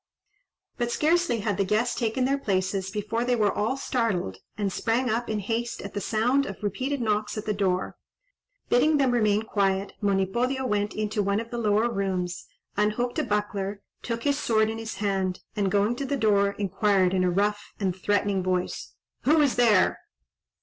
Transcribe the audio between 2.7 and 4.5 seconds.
before they were all startled,